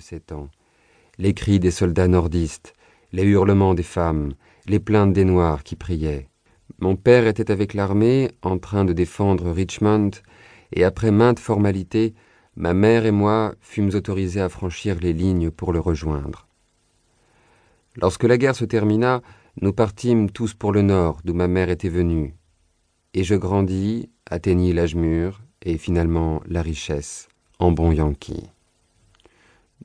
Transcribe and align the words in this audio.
sept 0.00 0.32
ans, 0.32 0.48
les 1.18 1.34
cris 1.34 1.60
des 1.60 1.70
soldats 1.70 2.08
nordistes, 2.08 2.74
les 3.12 3.24
hurlements 3.24 3.74
des 3.74 3.82
femmes, 3.82 4.34
les 4.66 4.80
plaintes 4.80 5.12
des 5.12 5.24
Noirs 5.24 5.62
qui 5.62 5.76
priaient. 5.76 6.28
Mon 6.80 6.96
père 6.96 7.26
était 7.26 7.50
avec 7.50 7.74
l'armée 7.74 8.30
en 8.42 8.58
train 8.58 8.84
de 8.84 8.92
défendre 8.92 9.50
Richmond, 9.50 10.10
et 10.72 10.84
après 10.84 11.10
maintes 11.10 11.40
formalités, 11.40 12.14
ma 12.56 12.74
mère 12.74 13.06
et 13.06 13.10
moi 13.10 13.54
fûmes 13.60 13.90
autorisés 13.94 14.40
à 14.40 14.48
franchir 14.48 14.98
les 15.00 15.12
lignes 15.12 15.50
pour 15.50 15.72
le 15.72 15.80
rejoindre. 15.80 16.46
Lorsque 17.96 18.24
la 18.24 18.38
guerre 18.38 18.56
se 18.56 18.64
termina, 18.64 19.20
nous 19.60 19.72
partîmes 19.72 20.30
tous 20.30 20.54
pour 20.54 20.72
le 20.72 20.82
nord, 20.82 21.20
d'où 21.24 21.34
ma 21.34 21.48
mère 21.48 21.70
était 21.70 21.88
venue, 21.88 22.34
et 23.14 23.24
je 23.24 23.34
grandis, 23.34 24.08
atteignis 24.30 24.72
l'âge 24.72 24.94
mûr, 24.94 25.42
et 25.62 25.76
finalement 25.76 26.40
la 26.46 26.62
richesse, 26.62 27.28
en 27.58 27.72
bon 27.72 27.92
Yankee. 27.92 28.50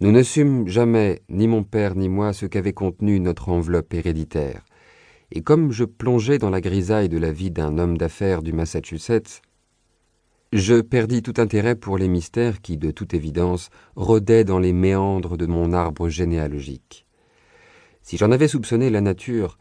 Nous 0.00 0.10
ne 0.10 0.22
sûmes 0.22 0.66
jamais, 0.66 1.22
ni 1.28 1.46
mon 1.46 1.62
père 1.62 1.94
ni 1.94 2.08
moi, 2.08 2.32
ce 2.32 2.46
qu'avait 2.46 2.72
contenu 2.72 3.20
notre 3.20 3.50
enveloppe 3.50 3.92
héréditaire, 3.94 4.64
et 5.30 5.42
comme 5.42 5.70
je 5.70 5.84
plongeais 5.84 6.38
dans 6.38 6.50
la 6.50 6.60
grisaille 6.60 7.08
de 7.08 7.18
la 7.18 7.32
vie 7.32 7.50
d'un 7.50 7.78
homme 7.78 7.96
d'affaires 7.96 8.42
du 8.42 8.52
Massachusetts, 8.52 9.42
je 10.52 10.80
perdis 10.80 11.22
tout 11.22 11.34
intérêt 11.38 11.76
pour 11.76 11.96
les 11.96 12.08
mystères 12.08 12.60
qui, 12.60 12.76
de 12.76 12.90
toute 12.90 13.14
évidence, 13.14 13.70
rôdaient 13.96 14.44
dans 14.44 14.58
les 14.58 14.74
méandres 14.74 15.38
de 15.38 15.46
mon 15.46 15.72
arbre 15.72 16.08
généalogique. 16.08 17.06
Si 18.02 18.16
j'en 18.16 18.32
avais 18.32 18.48
soupçonné 18.48 18.90
la 18.90 19.00
nature, 19.00 19.56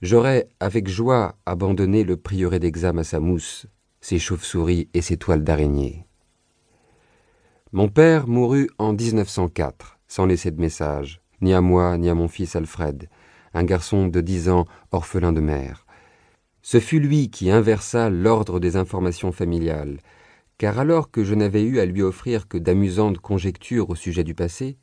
j'aurais 0.00 0.48
avec 0.60 0.88
joie 0.88 1.36
abandonné 1.44 2.04
le 2.04 2.16
prieuré 2.16 2.58
d'Exam 2.58 2.98
à 2.98 3.04
sa 3.04 3.20
mousse, 3.20 3.66
ses 4.00 4.18
chauves-souris 4.18 4.88
et 4.94 5.02
ses 5.02 5.18
toiles 5.18 5.44
d'araignée. 5.44 6.06
Mon 7.72 7.86
père 7.86 8.26
mourut 8.26 8.68
en 8.78 8.94
1904, 8.94 10.00
sans 10.08 10.26
laisser 10.26 10.50
de 10.50 10.60
message, 10.60 11.20
ni 11.40 11.54
à 11.54 11.60
moi, 11.60 11.96
ni 11.98 12.08
à 12.08 12.16
mon 12.16 12.26
fils 12.26 12.56
Alfred, 12.56 13.08
un 13.54 13.62
garçon 13.62 14.08
de 14.08 14.20
dix 14.20 14.48
ans, 14.48 14.64
orphelin 14.90 15.32
de 15.32 15.40
mère. 15.40 15.86
Ce 16.62 16.80
fut 16.80 16.98
lui 16.98 17.30
qui 17.30 17.48
inversa 17.48 18.10
l'ordre 18.10 18.58
des 18.58 18.74
informations 18.74 19.30
familiales, 19.30 20.00
car 20.58 20.80
alors 20.80 21.12
que 21.12 21.22
je 21.22 21.36
n'avais 21.36 21.62
eu 21.62 21.78
à 21.78 21.86
lui 21.86 22.02
offrir 22.02 22.48
que 22.48 22.58
d'amusantes 22.58 23.18
conjectures 23.18 23.88
au 23.88 23.94
sujet 23.94 24.24
du 24.24 24.34
passé, 24.34 24.76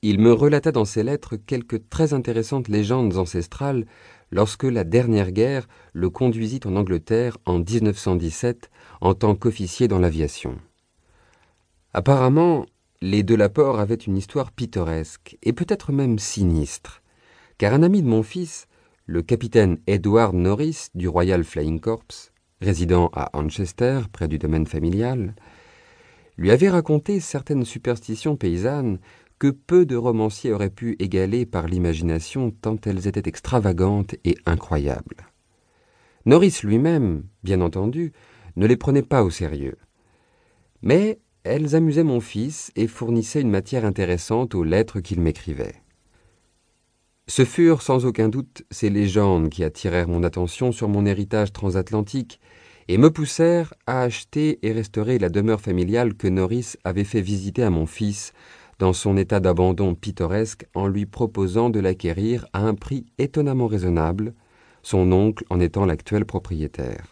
il 0.00 0.18
me 0.18 0.32
relata 0.32 0.72
dans 0.72 0.86
ses 0.86 1.02
lettres 1.02 1.36
quelques 1.36 1.86
très 1.90 2.14
intéressantes 2.14 2.68
légendes 2.68 3.18
ancestrales 3.18 3.84
lorsque 4.30 4.64
la 4.64 4.84
dernière 4.84 5.32
guerre 5.32 5.68
le 5.92 6.08
conduisit 6.08 6.60
en 6.64 6.76
Angleterre 6.76 7.36
en 7.44 7.58
1917 7.58 8.70
en 9.02 9.12
tant 9.12 9.34
qu'officier 9.34 9.86
dans 9.86 9.98
l'aviation. 9.98 10.56
Apparemment, 11.94 12.64
les 13.02 13.22
de 13.22 13.34
Laport 13.34 13.78
avaient 13.78 13.94
une 13.94 14.16
histoire 14.16 14.50
pittoresque 14.50 15.36
et 15.42 15.52
peut-être 15.52 15.92
même 15.92 16.18
sinistre, 16.18 17.02
car 17.58 17.74
un 17.74 17.82
ami 17.82 18.00
de 18.00 18.08
mon 18.08 18.22
fils, 18.22 18.66
le 19.04 19.20
capitaine 19.20 19.78
Edward 19.86 20.34
Norris 20.34 20.88
du 20.94 21.06
Royal 21.06 21.44
Flying 21.44 21.80
Corps, 21.80 22.30
résidant 22.62 23.10
à 23.12 23.28
Manchester, 23.34 24.00
près 24.10 24.26
du 24.26 24.38
domaine 24.38 24.66
familial, 24.66 25.34
lui 26.38 26.50
avait 26.50 26.70
raconté 26.70 27.20
certaines 27.20 27.66
superstitions 27.66 28.36
paysannes 28.36 28.98
que 29.38 29.48
peu 29.48 29.84
de 29.84 29.96
romanciers 29.96 30.52
auraient 30.52 30.70
pu 30.70 30.96
égaler 30.98 31.44
par 31.44 31.66
l'imagination 31.66 32.50
tant 32.52 32.76
elles 32.86 33.06
étaient 33.06 33.28
extravagantes 33.28 34.14
et 34.24 34.36
incroyables. 34.46 35.28
Norris 36.24 36.60
lui-même, 36.62 37.24
bien 37.42 37.60
entendu, 37.60 38.12
ne 38.56 38.66
les 38.66 38.76
prenait 38.78 39.02
pas 39.02 39.24
au 39.24 39.30
sérieux. 39.30 39.76
Mais 40.80 41.18
elles 41.44 41.74
amusaient 41.74 42.04
mon 42.04 42.20
fils 42.20 42.70
et 42.76 42.86
fournissaient 42.86 43.40
une 43.40 43.50
matière 43.50 43.84
intéressante 43.84 44.54
aux 44.54 44.64
lettres 44.64 45.00
qu'il 45.00 45.20
m'écrivait. 45.20 45.74
Ce 47.26 47.44
furent 47.44 47.82
sans 47.82 48.04
aucun 48.04 48.28
doute 48.28 48.64
ces 48.70 48.90
légendes 48.90 49.48
qui 49.48 49.64
attirèrent 49.64 50.08
mon 50.08 50.22
attention 50.22 50.72
sur 50.72 50.88
mon 50.88 51.06
héritage 51.06 51.52
transatlantique 51.52 52.40
et 52.88 52.98
me 52.98 53.10
poussèrent 53.10 53.74
à 53.86 54.02
acheter 54.02 54.58
et 54.62 54.72
restaurer 54.72 55.18
la 55.18 55.28
demeure 55.28 55.60
familiale 55.60 56.14
que 56.14 56.28
Norris 56.28 56.74
avait 56.84 57.04
fait 57.04 57.20
visiter 57.20 57.62
à 57.62 57.70
mon 57.70 57.86
fils 57.86 58.32
dans 58.78 58.92
son 58.92 59.16
état 59.16 59.38
d'abandon 59.38 59.94
pittoresque 59.94 60.66
en 60.74 60.88
lui 60.88 61.06
proposant 61.06 61.70
de 61.70 61.78
l'acquérir 61.78 62.46
à 62.52 62.62
un 62.62 62.74
prix 62.74 63.06
étonnamment 63.18 63.68
raisonnable, 63.68 64.34
son 64.82 65.12
oncle 65.12 65.44
en 65.50 65.60
étant 65.60 65.86
l'actuel 65.86 66.24
propriétaire. 66.24 67.11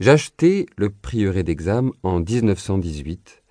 J'achetai 0.00 0.64
le 0.78 0.88
prieuré 0.88 1.42
d'Exam 1.42 1.92
en 2.02 2.20
1918, 2.20 3.42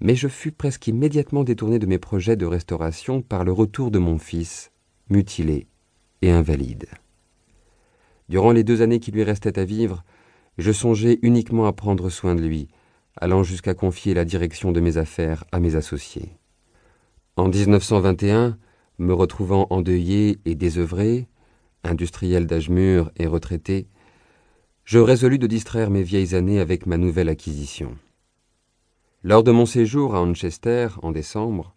mais 0.00 0.16
je 0.16 0.26
fus 0.26 0.50
presque 0.50 0.88
immédiatement 0.88 1.44
détourné 1.44 1.78
de 1.78 1.86
mes 1.86 2.00
projets 2.00 2.34
de 2.34 2.44
restauration 2.44 3.22
par 3.22 3.44
le 3.44 3.52
retour 3.52 3.92
de 3.92 4.00
mon 4.00 4.18
fils, 4.18 4.72
mutilé 5.10 5.68
et 6.20 6.32
invalide. 6.32 6.86
Durant 8.28 8.50
les 8.50 8.64
deux 8.64 8.82
années 8.82 8.98
qui 8.98 9.12
lui 9.12 9.22
restaient 9.22 9.60
à 9.60 9.64
vivre, 9.64 10.02
je 10.58 10.72
songeais 10.72 11.20
uniquement 11.22 11.66
à 11.66 11.72
prendre 11.72 12.10
soin 12.10 12.34
de 12.34 12.42
lui, 12.42 12.66
allant 13.16 13.44
jusqu'à 13.44 13.74
confier 13.74 14.12
la 14.12 14.24
direction 14.24 14.72
de 14.72 14.80
mes 14.80 14.96
affaires 14.96 15.44
à 15.52 15.60
mes 15.60 15.76
associés. 15.76 16.36
En 17.36 17.46
1921, 17.46 18.58
me 18.98 19.14
retrouvant 19.14 19.68
endeuillé 19.70 20.40
et 20.46 20.56
désœuvré, 20.56 21.28
industriel 21.84 22.48
d'âge 22.48 22.70
mûr 22.70 23.12
et 23.18 23.28
retraité, 23.28 23.86
je 24.84 24.98
résolus 24.98 25.38
de 25.38 25.46
distraire 25.46 25.90
mes 25.90 26.02
vieilles 26.02 26.34
années 26.34 26.60
avec 26.60 26.86
ma 26.86 26.96
nouvelle 26.96 27.28
acquisition. 27.28 27.96
Lors 29.22 29.44
de 29.44 29.52
mon 29.52 29.66
séjour 29.66 30.16
à 30.16 30.24
Manchester, 30.24 30.88
en 31.02 31.12
décembre, 31.12 31.74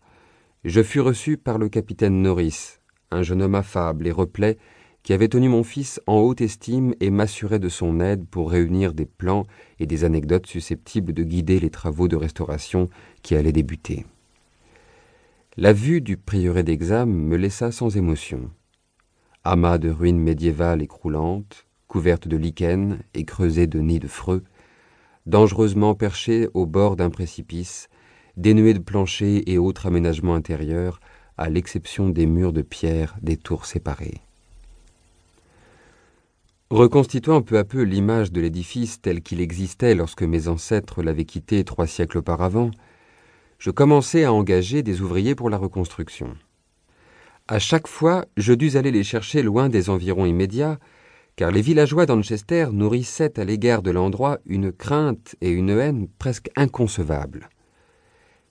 je 0.63 0.81
fus 0.81 0.99
reçu 0.99 1.37
par 1.37 1.59
le 1.59 1.69
capitaine 1.69 2.21
Norris, 2.21 2.79
un 3.11 3.21
jeune 3.21 3.43
homme 3.43 3.55
affable 3.55 4.07
et 4.07 4.11
replet 4.11 4.57
qui 5.03 5.13
avait 5.13 5.27
tenu 5.27 5.47
mon 5.47 5.63
fils 5.63 6.01
en 6.07 6.17
haute 6.17 6.41
estime 6.41 6.95
et 6.99 7.11
m'assurait 7.11 7.59
de 7.59 7.69
son 7.69 7.99
aide 7.99 8.25
pour 8.25 8.49
réunir 8.49 8.93
des 8.95 9.05
plans 9.05 9.45
et 9.79 9.85
des 9.85 10.03
anecdotes 10.03 10.47
susceptibles 10.47 11.13
de 11.13 11.21
guider 11.21 11.59
les 11.59 11.69
travaux 11.69 12.07
de 12.07 12.15
restauration 12.15 12.89
qui 13.21 13.35
allaient 13.35 13.51
débuter. 13.51 14.07
La 15.57 15.73
vue 15.73 16.01
du 16.01 16.17
prieuré 16.17 16.63
d'Exam 16.63 17.07
me 17.07 17.37
laissa 17.37 17.71
sans 17.71 17.95
émotion. 17.95 18.49
Amas 19.43 19.77
de 19.77 19.91
ruines 19.91 20.19
médiévales 20.19 20.81
écroulantes, 20.81 21.64
couvertes 21.87 22.27
de 22.27 22.37
lichens 22.37 22.97
et 23.13 23.25
creusées 23.25 23.67
de 23.67 23.79
nids 23.79 23.99
de 23.99 24.07
freux, 24.07 24.43
dangereusement 25.25 25.95
perchées 25.95 26.47
au 26.53 26.65
bord 26.65 26.95
d'un 26.95 27.09
précipice, 27.09 27.89
dénuées 28.37 28.73
de 28.73 28.79
planchers 28.79 29.43
et 29.45 29.57
autres 29.57 29.85
aménagements 29.85 30.35
intérieurs, 30.35 30.99
à 31.37 31.49
l'exception 31.49 32.09
des 32.09 32.25
murs 32.25 32.53
de 32.53 32.61
pierre 32.61 33.15
des 33.21 33.37
tours 33.37 33.65
séparées. 33.65 34.21
Reconstituant 36.69 37.41
peu 37.41 37.57
à 37.57 37.63
peu 37.63 37.83
l'image 37.83 38.31
de 38.31 38.41
l'édifice 38.41 38.99
tel 39.01 39.21
qu'il 39.21 39.39
existait 39.39 39.95
lorsque 39.95 40.23
mes 40.23 40.47
ancêtres 40.47 41.03
l'avaient 41.03 41.25
quitté 41.25 41.63
trois 41.63 41.87
siècles 41.87 42.17
auparavant, 42.19 42.71
je 43.59 43.71
commençai 43.71 44.23
à 44.23 44.33
engager 44.33 44.81
des 44.81 45.01
ouvriers 45.01 45.35
pour 45.35 45.49
la 45.49 45.57
reconstruction. 45.57 46.35
À 47.47 47.59
chaque 47.59 47.87
fois, 47.87 48.25
je 48.37 48.53
dus 48.53 48.77
aller 48.77 48.91
les 48.91 49.03
chercher 49.03 49.43
loin 49.43 49.69
des 49.69 49.91
environs 49.91 50.25
immédiats, 50.25 50.79
car 51.35 51.51
les 51.51 51.61
villageois 51.61 52.05
d'Anchester 52.05 52.67
nourrissaient 52.71 53.39
à 53.39 53.43
l'égard 53.43 53.81
de 53.81 53.91
l'endroit 53.91 54.39
une 54.45 54.71
crainte 54.71 55.35
et 55.41 55.49
une 55.49 55.69
haine 55.69 56.07
presque 56.17 56.49
inconcevables. 56.55 57.49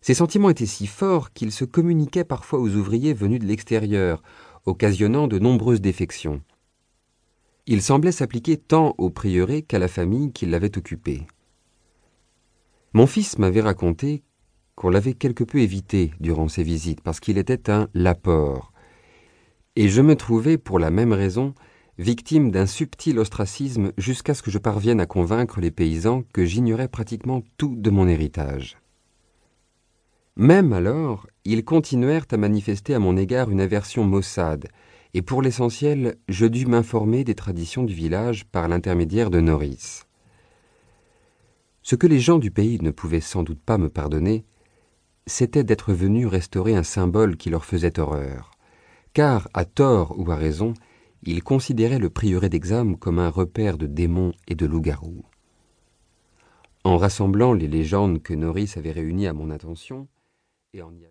Ces 0.00 0.14
sentiments 0.14 0.50
étaient 0.50 0.66
si 0.66 0.86
forts 0.86 1.32
qu'ils 1.32 1.52
se 1.52 1.64
communiquaient 1.64 2.24
parfois 2.24 2.58
aux 2.58 2.68
ouvriers 2.68 3.14
venus 3.14 3.40
de 3.40 3.46
l'extérieur, 3.46 4.22
occasionnant 4.66 5.28
de 5.28 5.38
nombreuses 5.38 5.80
défections. 5.80 6.42
Il 7.66 7.80
semblait 7.80 8.12
s'appliquer 8.12 8.58
tant 8.58 8.94
au 8.98 9.08
prieuré 9.08 9.62
qu'à 9.62 9.78
la 9.78 9.88
famille 9.88 10.32
qui 10.32 10.44
l'avait 10.44 10.76
occupé. 10.76 11.26
Mon 12.92 13.06
fils 13.06 13.38
m'avait 13.38 13.62
raconté 13.62 14.22
qu'on 14.74 14.90
l'avait 14.90 15.14
quelque 15.14 15.44
peu 15.44 15.58
évité 15.58 16.10
durant 16.20 16.48
ses 16.48 16.62
visites 16.62 17.00
parce 17.00 17.20
qu'il 17.20 17.38
était 17.38 17.70
un 17.70 17.88
laport, 17.94 18.72
et 19.76 19.88
je 19.88 20.02
me 20.02 20.14
trouvais, 20.14 20.56
pour 20.58 20.78
la 20.78 20.90
même 20.90 21.12
raison, 21.12 21.54
victime 21.99 22.50
d'un 22.50 22.67
subtil 22.67 23.19
ostracisme 23.19 23.93
jusqu'à 23.96 24.35
ce 24.35 24.43
que 24.43 24.50
je 24.50 24.58
parvienne 24.58 25.00
à 25.00 25.06
convaincre 25.06 25.61
les 25.61 25.70
paysans 25.70 26.25
que 26.32 26.44
j'ignorais 26.44 26.88
pratiquement 26.88 27.43
tout 27.56 27.75
de 27.76 27.91
mon 27.91 28.08
héritage. 28.08 28.79
Même 30.37 30.73
alors, 30.73 31.29
ils 31.44 31.64
continuèrent 31.64 32.26
à 32.32 32.37
manifester 32.37 32.94
à 32.94 32.99
mon 32.99 33.17
égard 33.17 33.50
une 33.50 33.61
aversion 33.61 34.05
maussade, 34.05 34.67
et 35.14 35.23
pour 35.23 35.43
l'essentiel, 35.43 36.17
je 36.29 36.46
dus 36.46 36.67
m'informer 36.67 37.23
des 37.23 37.37
traditions 37.37 37.85
du 37.85 37.94
village 37.94 38.44
par 38.47 38.67
l'intermédiaire 38.67 39.31
de 39.31 39.40
Norris. 39.40 40.02
Ce 41.82 41.94
que 41.94 42.08
les 42.08 42.19
gens 42.19 42.38
du 42.38 42.50
pays 42.50 42.81
ne 42.82 42.90
pouvaient 42.90 43.20
sans 43.20 43.44
doute 43.44 43.61
pas 43.61 43.79
me 43.79 43.88
pardonner, 43.88 44.44
c'était 45.26 45.62
d'être 45.62 45.93
venus 45.93 46.26
restaurer 46.26 46.75
un 46.75 46.82
symbole 46.82 47.37
qui 47.37 47.50
leur 47.50 47.64
faisait 47.64 48.00
horreur, 48.00 48.50
car, 49.12 49.49
à 49.55 49.64
tort 49.64 50.19
ou 50.19 50.31
à 50.32 50.37
raison, 50.37 50.75
ils 51.26 51.43
considéraient 51.43 51.99
le 51.99 52.11
prieuré 52.11 52.49
d'Exam 52.49 52.97
comme 52.97 53.19
un 53.19 53.31
repère 53.31 53.79
de 53.79 53.87
démons 53.87 54.32
et 54.47 54.55
de 54.55 54.67
loups-garous. 54.67 55.25
En 56.85 56.99
rassemblant 56.99 57.55
les 57.55 57.69
légendes 57.69 58.23
que 58.23 58.35
Norris 58.35 58.73
avait 58.76 58.93
réunies 58.93 59.26
à 59.26 59.32
mon 59.32 59.50
attention, 59.50 60.06
et 60.75 60.82
en 60.82 60.93
y 60.93 61.03